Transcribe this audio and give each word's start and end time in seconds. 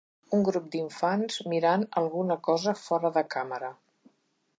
Un 0.35 0.43
grup 0.45 0.69
d'infants 0.75 1.37
mirant 1.53 1.85
alguna 2.01 2.37
cosa 2.47 2.75
fora 2.85 3.13
de 3.19 3.23
càmera. 3.37 3.71